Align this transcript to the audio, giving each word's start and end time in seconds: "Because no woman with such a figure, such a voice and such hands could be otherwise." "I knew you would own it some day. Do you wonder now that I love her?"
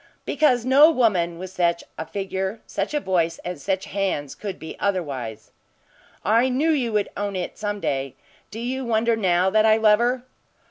"Because 0.25 0.65
no 0.65 0.89
woman 0.89 1.37
with 1.37 1.51
such 1.51 1.83
a 1.95 2.07
figure, 2.07 2.59
such 2.65 2.95
a 2.95 2.99
voice 2.99 3.37
and 3.45 3.61
such 3.61 3.85
hands 3.85 4.33
could 4.33 4.57
be 4.57 4.75
otherwise." 4.79 5.51
"I 6.25 6.49
knew 6.49 6.71
you 6.71 6.91
would 6.93 7.09
own 7.15 7.35
it 7.35 7.55
some 7.59 7.79
day. 7.79 8.15
Do 8.49 8.59
you 8.59 8.83
wonder 8.83 9.15
now 9.15 9.51
that 9.51 9.63
I 9.63 9.77
love 9.77 9.99
her?" 9.99 10.23